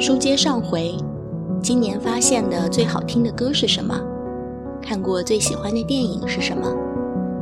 [0.00, 0.94] 书接上回，
[1.60, 4.00] 今年发现的最好听的歌是什么？
[4.80, 6.72] 看过最喜欢的电影是什么？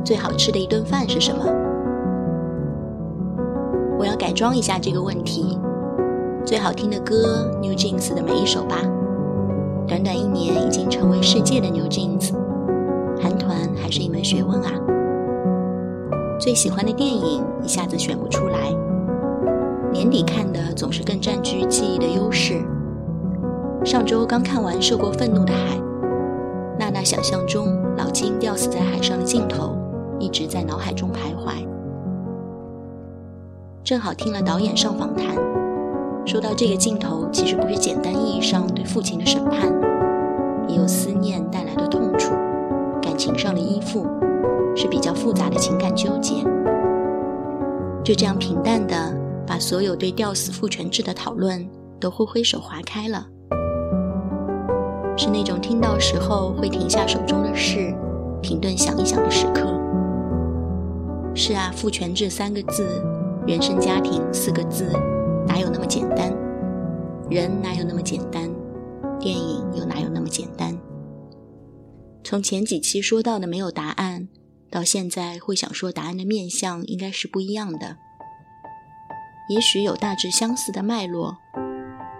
[0.03, 1.45] 最好吃的一顿饭是什么？
[3.99, 5.59] 我要改装一下这个问题。
[6.43, 8.77] 最好听的歌，New Jeans 的每一首吧。
[9.87, 12.33] 短短一年，已经成为世界的 New Jeans。
[13.21, 14.71] 韩团还是一门学问啊。
[16.39, 18.73] 最喜欢的电影，一下子选不出来。
[19.97, 22.61] 年底看的总是更占据记忆的优势。
[23.83, 25.75] 上周刚看完《受过愤怒的海》，
[26.77, 27.65] 娜娜想象中
[27.97, 29.75] 老金吊死在海上的镜头
[30.19, 31.67] 一直在脑海中徘徊。
[33.83, 35.35] 正好听了导演上访谈，
[36.27, 39.73] 说到这个镜头其实不是简单意义上对父亲的审判，
[40.67, 42.35] 也有思念带来的痛楚，
[43.01, 44.05] 感情上的依附，
[44.75, 46.35] 是比较复杂的情感纠结。
[48.03, 49.16] 就这样平淡的。
[49.59, 51.67] 所有对吊死父权制的讨论
[51.99, 53.27] 都挥挥手划开了，
[55.17, 57.95] 是那种听到时候会停下手中的事，
[58.41, 59.65] 停顿想一想的时刻。
[61.35, 63.03] 是啊，父权制三个字，
[63.45, 64.91] 原生家庭四个字，
[65.47, 66.35] 哪有那么简单？
[67.29, 68.49] 人哪有那么简单？
[69.19, 70.77] 电影又哪有那么简单？
[72.23, 74.27] 从前几期说到的没有答案，
[74.69, 77.97] 到现在会想说答案的面相应该是不一样的。
[79.47, 81.37] 也许有大致相似的脉络，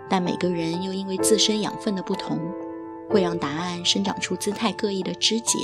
[0.10, 2.40] 但每个人又因为自身养分的不同，
[3.10, 5.58] 会让答案生长出姿态各异的枝节。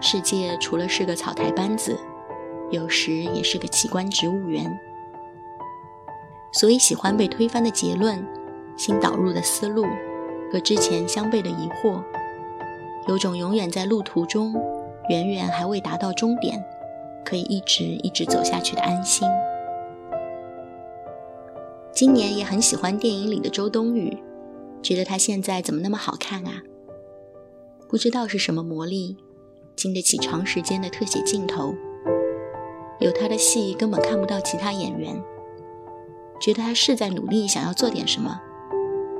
[0.00, 1.96] 世界除了是个草台班子，
[2.70, 4.68] 有时也是个奇观植物园。
[6.52, 8.26] 所以，喜欢被推翻的结论、
[8.76, 9.86] 新导入的思路
[10.52, 12.02] 和之前相悖的疑惑，
[13.06, 14.52] 有种永远在路途中，
[15.08, 16.60] 远远还未达到终点，
[17.24, 19.28] 可以一直一直走下去的安心。
[21.94, 24.18] 今年也很喜欢电影里的周冬雨，
[24.82, 26.60] 觉得她现在怎么那么好看啊？
[27.88, 29.16] 不知道是什么魔力，
[29.76, 31.72] 经得起长时间的特写镜头。
[32.98, 35.22] 有她的戏根本看不到其他演员，
[36.40, 38.40] 觉得她是在努力想要做点什么。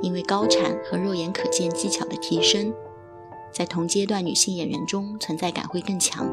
[0.01, 2.73] 因为高产和肉眼可见技巧的提升，
[3.53, 6.29] 在同阶段女性演员中存在感会更强，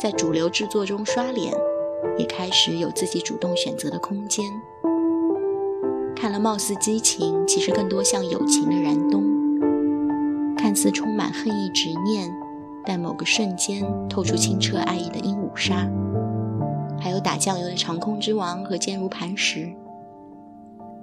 [0.00, 1.54] 在主流制作中刷脸，
[2.18, 4.44] 也开始有自己主动选择的空间。
[6.22, 9.24] 看了貌似激情，其实更多像友情的燃冬；
[10.56, 12.32] 看似充满恨意执念，
[12.86, 15.78] 但某个瞬间透出清澈爱意的鹦鹉杀；
[17.00, 19.68] 还有打酱油的长空之王和坚如磐石。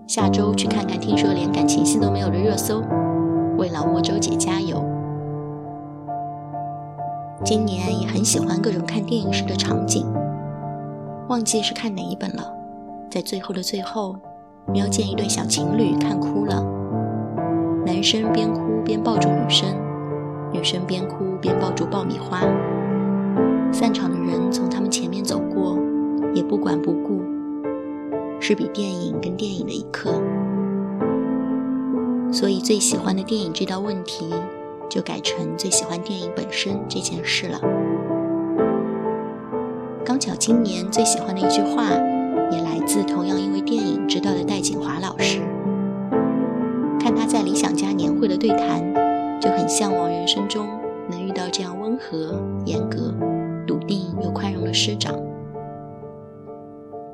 [0.08, 2.82] 下周去看看，听说连感情戏都没有的热搜，
[3.58, 4.82] 为老莫周姐加油！
[7.44, 10.10] 今年也很喜欢各种看电影时的场景，
[11.28, 12.54] 忘记是看哪一本了，
[13.12, 14.16] 在最后的最后。
[14.72, 16.64] 瞄见一对小情侣看哭了，
[17.86, 19.68] 男生边哭边抱住女生，
[20.54, 22.42] 女生边哭边抱住爆米花。
[23.72, 25.78] 散场的人从他们前面走过，
[26.34, 27.22] 也不管不顾，
[28.40, 30.22] 是比电影跟电影的一刻。
[32.32, 34.32] 所以最喜欢的电影这道问题，
[34.88, 37.60] 就改成最喜欢电影本身这件事了。
[40.06, 42.19] 刚巧今年最喜欢的一句话。
[42.52, 45.40] 也来自同样因为电影知道的戴锦华老师。
[47.00, 48.84] 看他在理想家年会的对谈，
[49.40, 50.68] 就很向往人生中
[51.10, 53.14] 能遇到这样温和、严格、
[53.66, 55.16] 笃定又宽容的师长。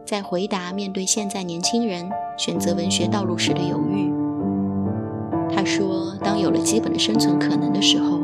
[0.06, 4.12] 在回答面对现在年轻人选择文学道路时的犹豫，
[5.50, 8.20] 他说：“当有了基本的生存可能的时候，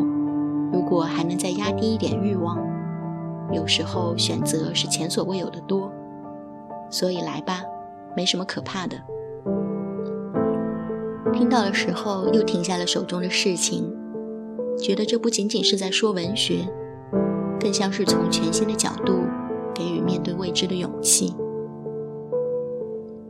[0.72, 2.58] 如果还能再压低一点欲望，
[3.52, 5.92] 有时候选择是前所未有的多。”
[6.92, 7.64] 所以来吧，
[8.16, 8.98] 没什么可怕的。
[11.34, 13.92] 听到的时候，又停下了手中的事情，
[14.78, 16.68] 觉得这不仅仅是在说文学，
[17.60, 19.22] 更像是从全新的角度
[19.74, 21.34] 给予面对未知的勇气。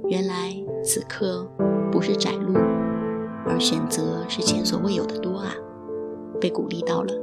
[0.08, 0.54] 原来
[0.84, 1.48] 此刻
[1.92, 2.56] 不是窄路，
[3.46, 5.54] 而选择是前所未有的多啊！
[6.42, 7.14] 被鼓励到了。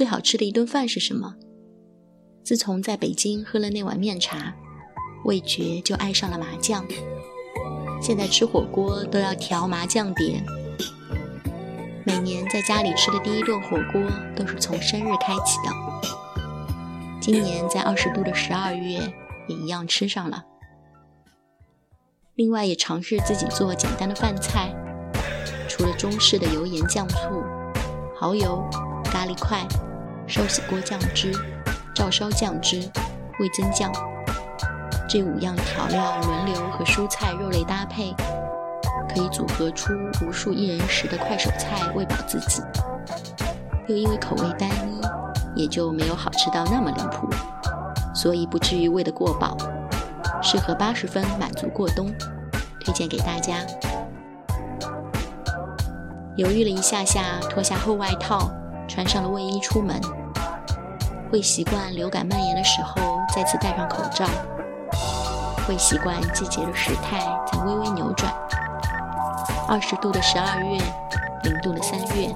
[0.00, 1.34] 最好吃的一顿饭是什么？
[2.42, 4.54] 自从在北京喝了那碗面茶，
[5.26, 6.82] 味觉就爱上了麻酱。
[8.00, 10.42] 现在吃火锅都要调麻酱碟。
[12.06, 14.00] 每年在家里吃的第一顿火锅
[14.34, 17.20] 都是从生日开启的。
[17.20, 18.92] 今年在二十度的十二月
[19.48, 20.42] 也一样吃上了。
[22.36, 24.74] 另外也尝试自己做简单的饭菜，
[25.68, 27.44] 除了中式的油盐酱醋、
[28.18, 28.66] 蚝油。
[29.12, 29.66] 咖喱块、
[30.30, 31.32] 寿喜锅酱汁、
[31.92, 32.88] 照烧酱汁、
[33.40, 33.90] 味增酱，
[35.08, 38.14] 这五样调料轮流和蔬菜、肉类搭配，
[39.12, 39.92] 可以组合出
[40.22, 42.62] 无数一人食的快手菜，喂饱自己。
[43.88, 47.28] 又因为口味单一，也就没有好吃到那么离谱，
[48.14, 49.56] 所以不至于喂得过饱，
[50.40, 52.08] 适合八十分满足过冬，
[52.84, 53.54] 推荐给大家。
[56.36, 58.48] 犹豫了一下下，脱下厚外套，
[58.90, 60.00] 穿上了卫衣出门。
[61.30, 64.26] 会习惯流感蔓延的时候再次戴上口罩，
[65.64, 68.32] 会习惯季节的时态在微微扭转。
[69.68, 70.80] 二十度的十二月，
[71.44, 72.34] 零度的三月。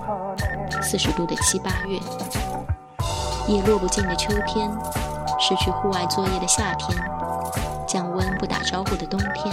[0.80, 1.98] 四十度的七八月，
[3.48, 4.70] 夜落不尽的秋天，
[5.40, 6.96] 失去户外作业的夏天，
[7.86, 9.52] 降温不打招呼的冬天，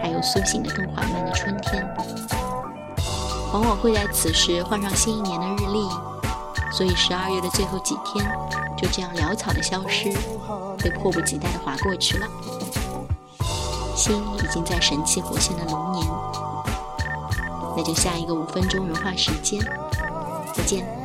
[0.00, 1.86] 还有苏醒的更缓慢的春天，
[3.52, 5.88] 往往会在此时换上新一年的日历，
[6.70, 8.24] 所以十二月的最后几天
[8.76, 10.12] 就这样潦草的消失，
[10.78, 12.26] 被迫不及待的划过去了。
[13.96, 16.06] 心已经在神气活现的龙年，
[17.76, 19.60] 那就下一个五分钟融化时间。
[20.54, 20.97] 再见。